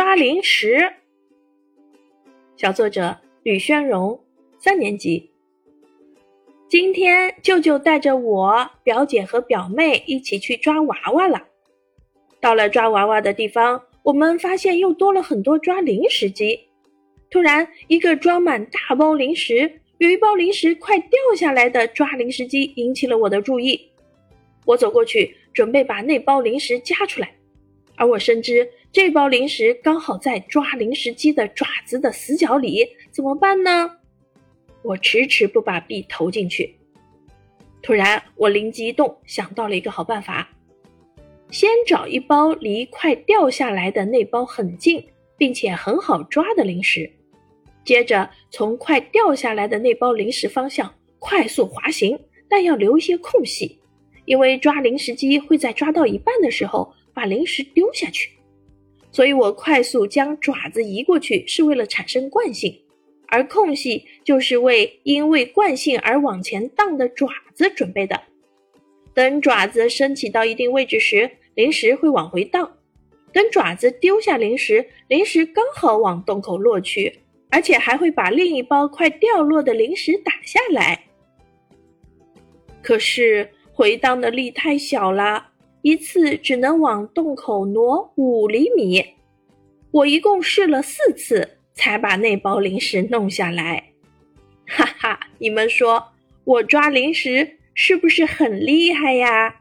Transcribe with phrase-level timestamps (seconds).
[0.00, 0.90] 抓零食。
[2.56, 4.18] 小作者吕宣荣，
[4.58, 5.30] 三年级。
[6.70, 11.42] 今天舅舅带着我表姐和表妹一起去抓娃娃了。
[12.40, 16.58] 到了抓娃娃的地方，我们发现又多了很多抓零食机。
[17.30, 23.78] 突然，一个装满大包零食、有一包零食快掉下来的抓零食机引起了我的注意。
[24.64, 27.34] 我走过去，准备把那包零食夹出来，
[28.00, 33.98] 而我深知这包零食刚好在抓零食机的爪子的死角里，怎么办呢？
[34.80, 36.74] 我迟迟不把币投进去。
[37.82, 40.48] 突然，我灵机一动，想到了一个好办法：
[41.50, 45.04] 先找一包离快掉下来的那包很近，
[45.36, 47.12] 并且很好抓的零食，
[47.84, 53.78] 接着从快掉下来的那包零食方向快速滑行，但要留一些空隙，
[54.30, 58.30] 因为抓零食机会在抓到一半的时候把零食丢下去。
[59.10, 62.72] 所以我快速将爪子移过去，是为了产生惯性。
[63.26, 68.22] 而空隙就是为因为惯性而往前荡的爪子准备的。
[69.12, 72.64] 等爪子升起到一定位置时，零食会往回荡；
[73.32, 77.18] 等爪子丢下零食，零食刚好往洞口落去，
[77.50, 81.06] 而且还会把另一包快掉落的零食打下来。
[82.80, 89.02] 可是回荡的力太小了，一次只能往洞口挪五厘米。
[89.90, 91.56] 我一共试了四次。
[91.72, 93.92] 才把那包零食弄下来，
[94.66, 95.18] 哈哈！
[95.38, 96.08] 你们说
[96.44, 99.59] 我抓零食是不是很厉害呀？